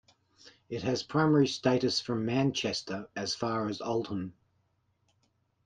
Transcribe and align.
It 0.67 0.81
has 0.81 1.03
primary 1.03 1.45
status 1.45 1.99
from 2.01 2.25
Manchester 2.25 3.07
as 3.15 3.35
far 3.35 3.69
as 3.69 3.81
Oldham. 3.81 4.33